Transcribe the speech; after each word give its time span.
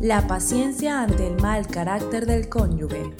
La 0.00 0.26
paciencia 0.26 1.00
ante 1.00 1.26
el 1.26 1.40
mal 1.40 1.66
carácter 1.66 2.26
del 2.26 2.50
cónyuge. 2.50 3.14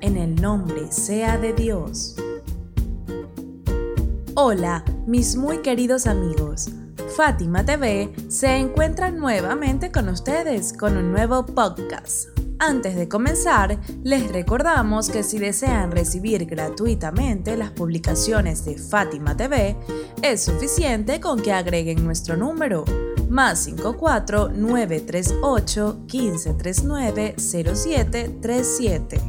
En 0.00 0.16
el 0.16 0.36
nombre 0.36 0.92
sea 0.92 1.38
de 1.38 1.52
Dios. 1.52 2.14
Hola, 4.36 4.84
mis 5.08 5.34
muy 5.34 5.58
queridos 5.58 6.06
amigos. 6.06 6.68
Fátima 7.16 7.64
TV 7.64 8.12
se 8.28 8.56
encuentra 8.58 9.10
nuevamente 9.10 9.90
con 9.90 10.08
ustedes 10.08 10.72
con 10.72 10.96
un 10.96 11.10
nuevo 11.10 11.44
podcast. 11.44 12.28
Antes 12.60 12.94
de 12.94 13.08
comenzar, 13.08 13.80
les 14.04 14.30
recordamos 14.30 15.10
que 15.10 15.24
si 15.24 15.38
desean 15.38 15.90
recibir 15.90 16.46
gratuitamente 16.46 17.56
las 17.56 17.72
publicaciones 17.72 18.64
de 18.64 18.78
Fátima 18.78 19.36
TV, 19.36 19.76
es 20.22 20.44
suficiente 20.44 21.20
con 21.20 21.42
que 21.42 21.52
agreguen 21.52 22.04
nuestro 22.04 22.36
número 22.36 22.84
más 23.28 23.60
54 23.64 24.50
938 24.50 25.98
1539 26.12 27.34
0737. 27.38 29.20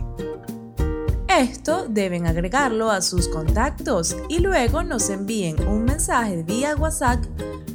Esto 1.27 1.88
deben 1.90 2.27
agregarlo 2.27 2.89
a 2.91 3.02
sus 3.02 3.27
contactos 3.27 4.16
y 4.30 4.39
luego 4.39 4.84
nos 4.84 5.09
envíen 5.09 5.67
un 5.67 5.84
mensaje 5.84 6.44
vía 6.44 6.76
WhatsApp 6.76 7.23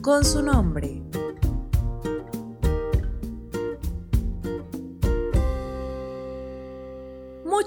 con 0.00 0.24
su 0.24 0.42
nombre. 0.42 1.02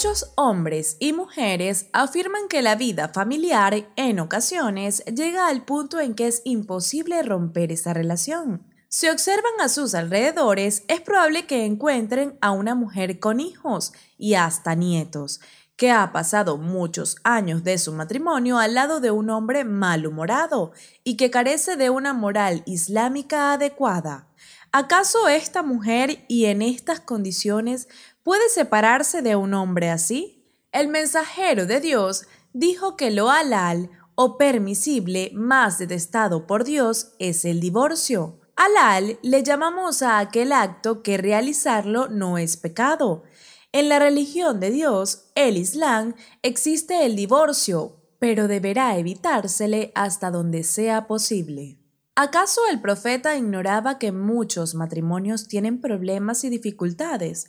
Muchos 0.03 0.33
hombres 0.35 0.97
y 0.99 1.13
mujeres 1.13 1.87
afirman 1.93 2.49
que 2.49 2.61
la 2.61 2.75
vida 2.75 3.07
familiar 3.07 3.87
en 3.95 4.19
ocasiones 4.19 5.01
llega 5.05 5.47
al 5.47 5.63
punto 5.63 6.01
en 6.01 6.13
que 6.13 6.27
es 6.27 6.41
imposible 6.43 7.23
romper 7.23 7.71
esa 7.71 7.93
relación. 7.93 8.67
Si 8.89 9.07
observan 9.07 9.53
a 9.61 9.69
sus 9.69 9.95
alrededores, 9.95 10.83
es 10.89 10.99
probable 10.99 11.45
que 11.45 11.65
encuentren 11.65 12.37
a 12.41 12.51
una 12.51 12.75
mujer 12.75 13.21
con 13.21 13.39
hijos 13.39 13.93
y 14.17 14.33
hasta 14.33 14.75
nietos, 14.75 15.39
que 15.77 15.89
ha 15.91 16.11
pasado 16.11 16.57
muchos 16.57 17.15
años 17.23 17.63
de 17.63 17.77
su 17.77 17.93
matrimonio 17.93 18.57
al 18.57 18.73
lado 18.73 18.99
de 18.99 19.11
un 19.11 19.29
hombre 19.29 19.63
malhumorado 19.63 20.73
y 21.05 21.15
que 21.15 21.31
carece 21.31 21.77
de 21.77 21.89
una 21.89 22.11
moral 22.11 22.61
islámica 22.65 23.53
adecuada. 23.53 24.27
¿Acaso 24.75 25.27
esta 25.27 25.61
mujer 25.61 26.25
y 26.27 26.45
en 26.45 26.63
estas 26.63 26.99
condiciones 26.99 27.87
puede 28.23 28.49
separarse 28.49 29.21
de 29.21 29.35
un 29.35 29.53
hombre 29.53 29.89
así? 29.89 30.49
El 30.71 30.87
mensajero 30.87 31.65
de 31.65 31.79
Dios 31.79 32.25
dijo 32.53 32.97
que 32.97 33.11
lo 33.11 33.29
halal 33.29 33.89
o 34.15 34.37
permisible 34.37 35.31
más 35.33 35.77
detestado 35.77 36.47
por 36.47 36.63
Dios 36.63 37.13
es 37.19 37.45
el 37.45 37.59
divorcio. 37.59 38.39
Halal 38.55 39.19
le 39.23 39.43
llamamos 39.43 40.01
a 40.01 40.19
aquel 40.19 40.51
acto 40.51 41.01
que 41.01 41.17
realizarlo 41.17 42.07
no 42.07 42.37
es 42.37 42.57
pecado. 42.57 43.23
En 43.71 43.89
la 43.89 43.97
religión 43.97 44.59
de 44.59 44.69
Dios, 44.69 45.31
el 45.33 45.57
Islam, 45.57 46.13
existe 46.43 47.05
el 47.05 47.15
divorcio, 47.15 47.97
pero 48.19 48.47
deberá 48.47 48.97
evitársele 48.97 49.91
hasta 49.95 50.29
donde 50.29 50.63
sea 50.63 51.07
posible. 51.07 51.79
¿Acaso 52.15 52.61
el 52.69 52.79
profeta 52.79 53.35
ignoraba 53.35 53.97
que 53.97 54.11
muchos 54.11 54.75
matrimonios 54.75 55.47
tienen 55.47 55.81
problemas 55.81 56.43
y 56.43 56.49
dificultades? 56.49 57.47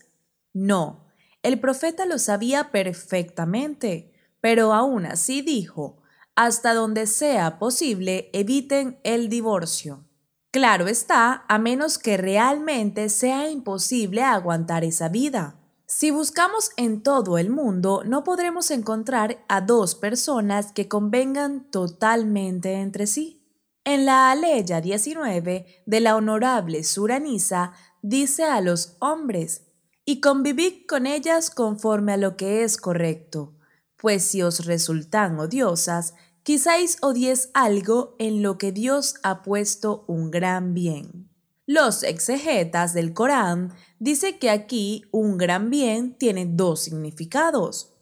No, 0.55 1.05
el 1.43 1.61
profeta 1.61 2.07
lo 2.07 2.19
sabía 2.19 2.71
perfectamente, 2.71 4.15
pero 4.41 4.73
aún 4.73 5.05
así 5.05 5.43
dijo, 5.43 5.99
hasta 6.37 6.73
donde 6.73 7.07
sea 7.07 7.59
posible 7.59 8.31
eviten 8.33 8.99
el 9.05 9.29
divorcio. 9.29 10.05
Claro 10.51 10.87
está, 10.87 11.45
a 11.49 11.59
menos 11.59 11.99
que 11.99 12.17
realmente 12.17 13.09
sea 13.09 13.51
imposible 13.51 14.23
aguantar 14.23 14.85
esa 14.85 15.09
vida. 15.09 15.57
Si 15.87 16.11
buscamos 16.11 16.71
en 16.77 17.03
todo 17.03 17.39
el 17.39 17.51
mundo, 17.51 18.03
no 18.07 18.25
podremos 18.25 18.71
encontrar 18.71 19.45
a 19.49 19.61
dos 19.61 19.95
personas 19.95 20.73
que 20.73 20.89
convengan 20.89 21.71
totalmente 21.71 22.75
entre 22.75 23.07
sí. 23.07 23.43
En 23.85 24.07
la 24.07 24.31
Aleya 24.31 24.81
19 24.81 25.83
de 25.85 26.01
la 26.01 26.17
Honorable 26.17 26.85
Suranisa 26.85 27.73
dice 28.01 28.45
a 28.45 28.61
los 28.61 28.97
hombres, 29.01 29.74
y 30.05 30.21
convivid 30.21 30.87
con 30.87 31.07
ellas 31.07 31.51
conforme 31.51 32.13
a 32.13 32.17
lo 32.17 32.37
que 32.37 32.63
es 32.63 32.77
correcto, 32.77 33.55
pues 33.97 34.23
si 34.23 34.43
os 34.43 34.67
resultan 34.67 35.39
odiosas, 35.39 36.15
quizás 36.43 36.99
odies 37.01 37.51
algo 37.55 38.15
en 38.19 38.43
lo 38.43 38.59
que 38.59 38.71
Dios 38.71 39.15
ha 39.23 39.43
puesto 39.43 40.05
un 40.07 40.31
gran 40.31 40.75
bien. 40.75 41.31
Los 41.67 42.03
exegetas 42.03 42.93
del 42.93 43.15
Corán 43.15 43.73
dicen 43.99 44.39
que 44.39 44.51
aquí 44.51 45.05
un 45.11 45.39
gran 45.39 45.71
bien 45.71 46.19
tiene 46.19 46.45
dos 46.47 46.83
significados. 46.83 47.95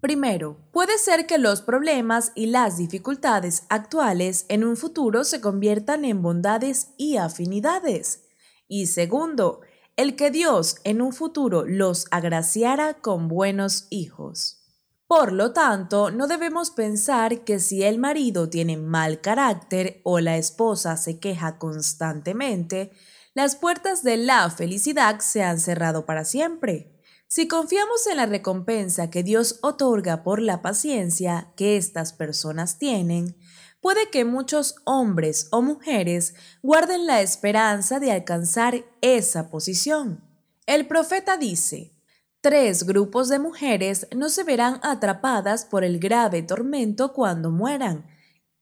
Primero, 0.00 0.56
puede 0.72 0.96
ser 0.96 1.26
que 1.26 1.36
los 1.36 1.60
problemas 1.60 2.32
y 2.34 2.46
las 2.46 2.78
dificultades 2.78 3.64
actuales 3.68 4.46
en 4.48 4.64
un 4.64 4.78
futuro 4.78 5.24
se 5.24 5.42
conviertan 5.42 6.06
en 6.06 6.22
bondades 6.22 6.94
y 6.96 7.18
afinidades. 7.18 8.22
Y 8.66 8.86
segundo, 8.86 9.60
el 10.00 10.16
que 10.16 10.30
Dios 10.30 10.76
en 10.84 11.02
un 11.02 11.12
futuro 11.12 11.66
los 11.66 12.06
agraciara 12.10 12.94
con 12.94 13.28
buenos 13.28 13.86
hijos. 13.90 14.64
Por 15.06 15.30
lo 15.30 15.52
tanto, 15.52 16.10
no 16.10 16.26
debemos 16.26 16.70
pensar 16.70 17.44
que 17.44 17.58
si 17.58 17.82
el 17.82 17.98
marido 17.98 18.48
tiene 18.48 18.78
mal 18.78 19.20
carácter 19.20 20.00
o 20.02 20.18
la 20.20 20.38
esposa 20.38 20.96
se 20.96 21.20
queja 21.20 21.58
constantemente, 21.58 22.92
las 23.34 23.56
puertas 23.56 24.02
de 24.02 24.16
la 24.16 24.48
felicidad 24.48 25.20
se 25.20 25.42
han 25.42 25.60
cerrado 25.60 26.06
para 26.06 26.24
siempre. 26.24 26.98
Si 27.26 27.46
confiamos 27.46 28.06
en 28.06 28.16
la 28.16 28.24
recompensa 28.24 29.10
que 29.10 29.22
Dios 29.22 29.58
otorga 29.60 30.22
por 30.22 30.40
la 30.40 30.62
paciencia 30.62 31.52
que 31.56 31.76
estas 31.76 32.14
personas 32.14 32.78
tienen, 32.78 33.36
puede 33.80 34.10
que 34.10 34.24
muchos 34.24 34.76
hombres 34.84 35.48
o 35.50 35.62
mujeres 35.62 36.34
guarden 36.62 37.06
la 37.06 37.20
esperanza 37.20 37.98
de 37.98 38.12
alcanzar 38.12 38.84
esa 39.00 39.50
posición. 39.50 40.22
El 40.66 40.86
profeta 40.86 41.36
dice, 41.36 41.92
Tres 42.42 42.84
grupos 42.84 43.28
de 43.28 43.38
mujeres 43.38 44.06
no 44.16 44.30
se 44.30 44.44
verán 44.44 44.80
atrapadas 44.82 45.66
por 45.66 45.84
el 45.84 45.98
grave 45.98 46.42
tormento 46.42 47.12
cuando 47.12 47.50
mueran, 47.50 48.06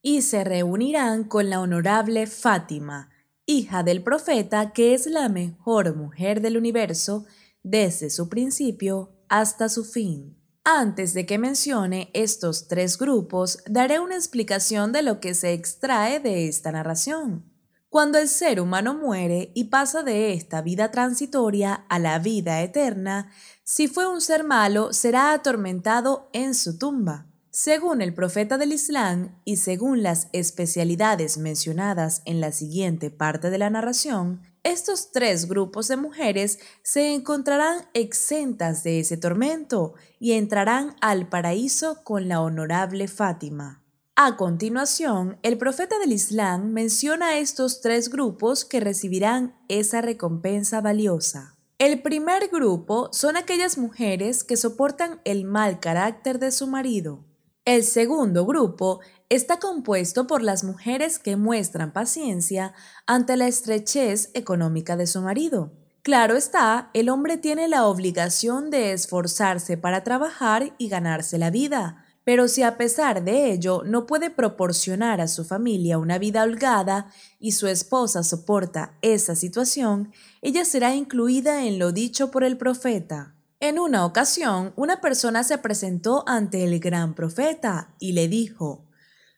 y 0.03 0.23
se 0.23 0.43
reunirán 0.43 1.25
con 1.25 1.49
la 1.49 1.61
honorable 1.61 2.27
Fátima, 2.27 3.11
hija 3.47 3.85
del 3.85 4.03
profeta 4.03 4.73
que 4.73 4.95
es 4.95 5.07
la 5.07 5.29
mejor 5.29 5.95
mujer 5.95 6.41
del 6.41 6.57
universo, 6.57 7.25
desde 7.63 8.11
su 8.11 8.29
principio 8.29 9.13
hasta 9.29 9.69
su 9.69 9.85
fin. 9.85 10.38
Antes 10.71 11.15
de 11.15 11.25
que 11.25 11.39
mencione 11.39 12.11
estos 12.13 12.69
tres 12.69 12.99
grupos, 12.99 13.63
daré 13.65 14.01
una 14.01 14.17
explicación 14.17 14.93
de 14.93 15.01
lo 15.01 15.19
que 15.19 15.33
se 15.33 15.55
extrae 15.55 16.21
de 16.21 16.47
esta 16.47 16.71
narración. 16.71 17.51
Cuando 17.89 18.19
el 18.19 18.29
ser 18.29 18.61
humano 18.61 18.93
muere 18.93 19.51
y 19.55 19.65
pasa 19.65 20.03
de 20.03 20.35
esta 20.35 20.61
vida 20.61 20.91
transitoria 20.91 21.87
a 21.89 21.99
la 21.99 22.19
vida 22.19 22.61
eterna, 22.61 23.33
si 23.65 23.89
fue 23.89 24.07
un 24.07 24.21
ser 24.21 24.45
malo, 24.45 24.93
será 24.93 25.33
atormentado 25.33 26.29
en 26.35 26.55
su 26.55 26.77
tumba. 26.77 27.25
Según 27.51 28.03
el 28.03 28.13
profeta 28.13 28.59
del 28.59 28.75
Islam 28.75 29.41
y 29.47 29.57
según 29.57 30.03
las 30.03 30.29
especialidades 30.35 31.39
mencionadas 31.39 32.21
en 32.27 32.43
la 32.43 32.53
siguiente 32.53 33.11
parte 33.11 33.49
de 33.49 33.57
la 33.57 33.71
narración, 33.71 34.43
estos 34.71 35.13
tres 35.13 35.49
grupos 35.49 35.89
de 35.89 35.97
mujeres 35.97 36.59
se 36.83 37.15
encontrarán 37.15 37.87
exentas 37.95 38.83
de 38.83 39.01
ese 39.01 39.17
tormento 39.17 39.95
y 40.19 40.33
entrarán 40.33 40.97
al 41.01 41.29
paraíso 41.29 42.03
con 42.05 42.29
la 42.29 42.41
honorable 42.41 43.09
Fátima. 43.09 43.83
A 44.17 44.37
continuación, 44.37 45.39
el 45.43 45.59
profeta 45.59 45.99
del 45.99 46.13
Islam 46.13 46.73
menciona 46.73 47.29
a 47.29 47.39
estos 47.39 47.81
tres 47.81 48.11
grupos 48.11 48.65
que 48.65 48.81
recibirán 48.81 49.57
esa 49.69 50.01
recompensa 50.01 50.81
valiosa. 50.81 51.57
El 51.79 52.03
primer 52.03 52.49
grupo 52.49 53.09
son 53.13 53.37
aquellas 53.37 53.79
mujeres 53.79 54.43
que 54.43 54.57
soportan 54.57 55.21
el 55.25 55.45
mal 55.45 55.79
carácter 55.79 56.41
de 56.41 56.51
su 56.51 56.67
marido. 56.67 57.28
El 57.69 57.85
segundo 57.85 58.47
grupo 58.47 59.01
está 59.29 59.59
compuesto 59.59 60.27
por 60.27 60.41
las 60.41 60.65
mujeres 60.65 61.19
que 61.19 61.37
muestran 61.37 61.93
paciencia 61.93 62.73
ante 63.07 63.37
la 63.37 63.47
estrechez 63.47 64.31
económica 64.33 64.97
de 64.97 65.07
su 65.07 65.21
marido. 65.21 65.75
Claro 66.01 66.35
está, 66.35 66.89
el 66.95 67.11
hombre 67.11 67.37
tiene 67.37 67.69
la 67.69 67.87
obligación 67.87 68.71
de 68.71 68.93
esforzarse 68.93 69.77
para 69.77 70.03
trabajar 70.03 70.75
y 70.79 70.89
ganarse 70.89 71.37
la 71.37 71.51
vida, 71.51 72.07
pero 72.25 72.49
si 72.49 72.63
a 72.63 72.79
pesar 72.79 73.23
de 73.23 73.53
ello 73.53 73.83
no 73.85 74.07
puede 74.07 74.31
proporcionar 74.31 75.21
a 75.21 75.29
su 75.29 75.45
familia 75.45 75.99
una 75.99 76.17
vida 76.17 76.45
holgada 76.45 77.13
y 77.39 77.53
su 77.53 77.67
esposa 77.67 78.23
soporta 78.23 78.97
esa 79.03 79.35
situación, 79.35 80.11
ella 80.41 80.65
será 80.65 80.95
incluida 80.95 81.67
en 81.67 81.79
lo 81.79 81.93
dicho 81.93 82.31
por 82.31 82.45
el 82.45 82.57
profeta. 82.57 83.35
En 83.61 83.79
una 83.79 84.05
ocasión, 84.05 84.73
una 84.77 85.01
persona 85.01 85.45
se 85.45 85.59
presentó 85.59 86.25
ante 86.27 86.65
el 86.65 86.79
gran 86.81 87.15
profeta 87.15 87.95
y 87.99 88.13
le 88.13 88.29
dijo, 88.29 88.87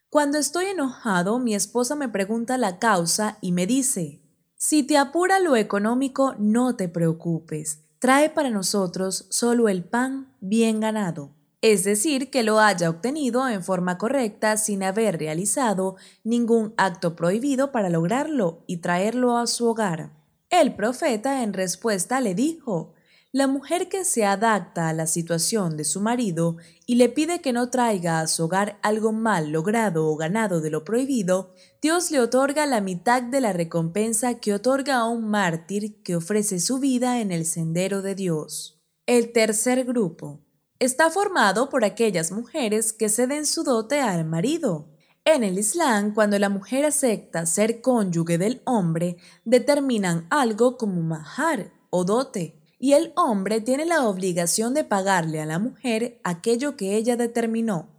Cuando 0.09 0.39
estoy 0.39 0.67
enojado, 0.67 1.39
mi 1.39 1.55
esposa 1.55 1.97
me 1.97 2.09
pregunta 2.09 2.59
la 2.59 2.79
causa 2.79 3.39
y 3.41 3.53
me 3.53 3.67
dice, 3.67 4.21
Si 4.57 4.83
te 4.83 4.99
apura 4.99 5.41
lo 5.41 5.57
económico, 5.57 6.35
no 6.39 6.77
te 6.77 6.89
preocupes. 6.89 7.81
Trae 7.99 8.31
para 8.31 8.51
nosotros 8.51 9.27
solo 9.31 9.69
el 9.69 9.85
pan 9.85 10.35
bien 10.41 10.81
ganado 10.81 11.31
es 11.63 11.85
decir, 11.85 12.31
que 12.31 12.43
lo 12.43 12.59
haya 12.59 12.89
obtenido 12.89 13.47
en 13.49 13.63
forma 13.63 13.99
correcta 13.99 14.57
sin 14.57 14.83
haber 14.83 15.19
realizado 15.19 15.97
ningún 16.25 16.73
acto 16.79 17.15
prohibido 17.17 17.71
para 17.71 17.91
lograrlo 17.91 18.65
y 18.67 18.79
traerlo 18.79 19.37
a 19.37 19.47
su 19.47 19.69
hogar. 19.69 20.11
El 20.49 20.75
profeta 20.75 21.43
en 21.43 21.53
respuesta 21.53 22.21
le 22.21 22.35
dijo, 22.35 22.95
la 23.33 23.47
mujer 23.47 23.89
que 23.89 24.05
se 24.05 24.25
adapta 24.25 24.89
a 24.89 24.93
la 24.93 25.07
situación 25.07 25.77
de 25.77 25.85
su 25.85 26.01
marido 26.01 26.57
y 26.85 26.97
le 26.97 27.09
pide 27.09 27.41
que 27.41 27.53
no 27.53 27.71
traiga 27.71 28.19
a 28.19 28.27
su 28.27 28.45
hogar 28.45 28.81
algo 28.83 29.13
mal 29.13 29.53
logrado 29.53 30.09
o 30.09 30.17
ganado 30.17 30.61
de 30.61 30.71
lo 30.71 30.83
prohibido, 30.83 31.55
Dios 31.81 32.11
le 32.11 32.19
otorga 32.19 32.67
la 32.67 32.81
mitad 32.81 33.23
de 33.23 33.41
la 33.41 33.53
recompensa 33.53 34.41
que 34.41 34.53
otorga 34.53 34.97
a 34.97 35.09
un 35.09 35.29
mártir 35.29 36.03
que 36.03 36.17
ofrece 36.17 36.59
su 36.59 36.81
vida 36.81 37.21
en 37.21 37.31
el 37.31 37.47
sendero 37.47 38.03
de 38.03 38.17
Dios. 38.17 38.81
El 39.07 39.33
tercer 39.33 39.85
grupo 39.85 40.41
está 40.81 41.09
formado 41.11 41.69
por 41.69 41.85
aquellas 41.85 42.33
mujeres 42.33 42.93
que 42.93 43.09
ceden 43.09 43.47
su 43.47 43.63
dote 43.63 44.01
al 44.01 44.25
marido. 44.25 44.89
En 45.25 45.45
el 45.45 45.57
Islam, 45.57 46.15
cuando 46.15 46.37
la 46.39 46.49
mujer 46.49 46.85
acepta 46.85 47.47
ser 47.47 47.81
cónyuge 47.81 48.39
del 48.39 48.61
hombre, 48.65 49.19
determinan 49.45 50.27
algo 50.31 50.77
como 50.77 51.01
mahar 51.03 51.73
o 51.91 52.05
dote, 52.05 52.60
y 52.81 52.95
el 52.95 53.13
hombre 53.15 53.61
tiene 53.61 53.85
la 53.85 54.09
obligación 54.09 54.73
de 54.73 54.85
pagarle 54.85 55.41
a 55.41 55.47
la 55.47 55.59
mujer 55.59 56.19
aquello 56.25 56.77
que 56.77 56.97
ella 56.97 57.17
determinó. 57.17 57.91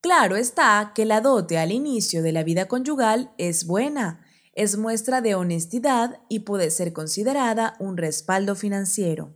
Claro 0.00 0.36
está 0.36 0.92
que 0.94 1.04
la 1.04 1.20
dote 1.20 1.58
al 1.58 1.72
inicio 1.72 2.22
de 2.22 2.30
la 2.30 2.44
vida 2.44 2.68
conyugal 2.68 3.32
es 3.36 3.66
buena, 3.66 4.24
es 4.54 4.78
muestra 4.78 5.20
de 5.20 5.34
honestidad 5.34 6.20
y 6.28 6.40
puede 6.40 6.70
ser 6.70 6.92
considerada 6.92 7.74
un 7.80 7.96
respaldo 7.96 8.54
financiero. 8.54 9.34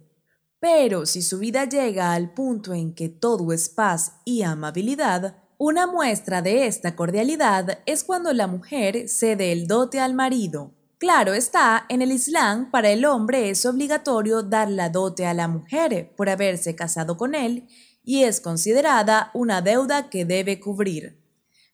Pero 0.60 1.04
si 1.04 1.22
su 1.22 1.40
vida 1.40 1.64
llega 1.64 2.12
al 2.12 2.32
punto 2.32 2.72
en 2.72 2.94
que 2.94 3.08
todo 3.08 3.52
es 3.52 3.68
paz 3.68 4.20
y 4.24 4.42
amabilidad, 4.42 5.36
una 5.58 5.88
muestra 5.88 6.42
de 6.42 6.66
esta 6.68 6.94
cordialidad 6.94 7.80
es 7.86 8.04
cuando 8.04 8.32
la 8.32 8.46
mujer 8.46 9.08
cede 9.08 9.50
el 9.50 9.66
dote 9.66 9.98
al 9.98 10.14
marido. 10.14 10.74
Claro 11.02 11.34
está, 11.34 11.84
en 11.88 12.00
el 12.00 12.12
Islam 12.12 12.70
para 12.70 12.90
el 12.90 13.04
hombre 13.04 13.50
es 13.50 13.66
obligatorio 13.66 14.44
dar 14.44 14.70
la 14.70 14.88
dote 14.88 15.26
a 15.26 15.34
la 15.34 15.48
mujer 15.48 16.14
por 16.16 16.28
haberse 16.28 16.76
casado 16.76 17.16
con 17.16 17.34
él 17.34 17.66
y 18.04 18.22
es 18.22 18.40
considerada 18.40 19.32
una 19.34 19.62
deuda 19.62 20.10
que 20.10 20.24
debe 20.24 20.60
cubrir. 20.60 21.20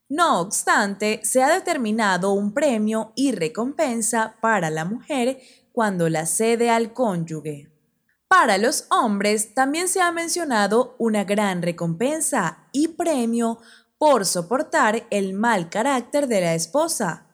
No 0.09 0.41
obstante, 0.41 1.21
se 1.25 1.43
ha 1.43 1.53
determinado 1.53 2.33
un 2.33 2.55
premio 2.55 3.13
y 3.17 3.33
recompensa 3.33 4.37
para 4.41 4.71
la 4.71 4.87
mujer 4.87 5.39
cuando 5.73 6.09
la 6.09 6.25
cede 6.25 6.71
al 6.71 6.95
cónyuge. 6.95 7.71
Para 8.29 8.57
los 8.57 8.87
hombres 8.89 9.53
también 9.53 9.89
se 9.89 10.01
ha 10.01 10.11
mencionado 10.11 10.97
una 10.99 11.25
gran 11.25 11.61
recompensa 11.61 12.67
y 12.73 12.89
premio 12.89 13.59
por 13.99 14.25
soportar 14.25 15.07
el 15.11 15.35
mal 15.35 15.69
carácter 15.69 16.29
de 16.29 16.41
la 16.41 16.55
esposa. 16.55 17.28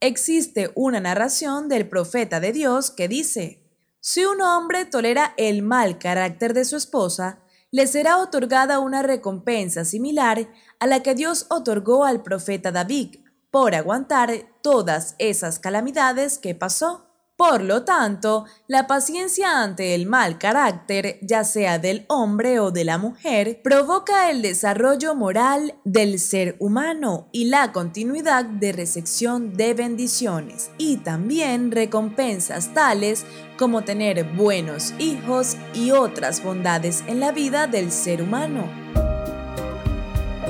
Existe 0.00 0.70
una 0.74 1.00
narración 1.00 1.68
del 1.68 1.88
profeta 1.88 2.38
de 2.38 2.52
Dios 2.52 2.90
que 2.90 3.08
dice, 3.08 3.62
si 4.00 4.26
un 4.26 4.42
hombre 4.42 4.84
tolera 4.84 5.32
el 5.38 5.62
mal 5.62 5.98
carácter 5.98 6.52
de 6.52 6.66
su 6.66 6.76
esposa, 6.76 7.40
le 7.70 7.86
será 7.86 8.18
otorgada 8.18 8.78
una 8.78 9.02
recompensa 9.02 9.84
similar 9.86 10.48
a 10.80 10.86
la 10.86 11.02
que 11.02 11.14
Dios 11.14 11.46
otorgó 11.48 12.04
al 12.04 12.22
profeta 12.22 12.72
David 12.72 13.16
por 13.50 13.74
aguantar 13.74 14.46
todas 14.62 15.14
esas 15.18 15.58
calamidades 15.58 16.38
que 16.38 16.54
pasó. 16.54 17.06
Por 17.36 17.62
lo 17.62 17.84
tanto, 17.84 18.46
la 18.66 18.86
paciencia 18.86 19.62
ante 19.62 19.94
el 19.94 20.06
mal 20.06 20.38
carácter, 20.38 21.18
ya 21.20 21.44
sea 21.44 21.78
del 21.78 22.06
hombre 22.08 22.60
o 22.60 22.70
de 22.70 22.84
la 22.84 22.96
mujer, 22.96 23.60
provoca 23.62 24.30
el 24.30 24.40
desarrollo 24.40 25.14
moral 25.14 25.74
del 25.84 26.18
ser 26.18 26.56
humano 26.60 27.28
y 27.32 27.44
la 27.44 27.72
continuidad 27.72 28.46
de 28.46 28.72
recepción 28.72 29.52
de 29.52 29.74
bendiciones 29.74 30.70
y 30.78 30.96
también 30.96 31.72
recompensas 31.72 32.72
tales 32.72 33.26
como 33.58 33.84
tener 33.84 34.24
buenos 34.24 34.94
hijos 34.98 35.58
y 35.74 35.90
otras 35.90 36.42
bondades 36.42 37.04
en 37.06 37.20
la 37.20 37.32
vida 37.32 37.66
del 37.66 37.92
ser 37.92 38.22
humano. 38.22 38.85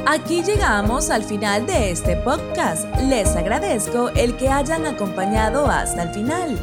Aquí 0.08 0.44
llegamos 0.44 1.10
al 1.10 1.24
final 1.24 1.66
de 1.66 1.90
este 1.90 2.14
podcast. 2.14 2.86
Les 3.00 3.34
agradezco 3.34 4.10
el 4.10 4.36
que 4.36 4.48
hayan 4.48 4.86
acompañado 4.86 5.66
hasta 5.66 6.04
el 6.04 6.10
final. 6.10 6.56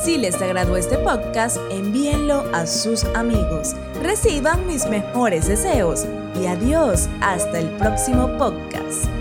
Si 0.00 0.16
les 0.16 0.40
agradó 0.40 0.76
este 0.76 0.98
podcast, 0.98 1.56
envíenlo 1.72 2.44
a 2.52 2.68
sus 2.68 3.02
amigos. 3.16 3.74
Reciban 4.00 4.64
mis 4.68 4.86
mejores 4.86 5.48
deseos 5.48 6.06
y 6.40 6.46
adiós 6.46 7.08
hasta 7.20 7.58
el 7.58 7.68
próximo 7.78 8.28
podcast. 8.38 9.13